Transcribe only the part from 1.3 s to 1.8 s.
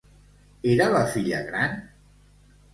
gran?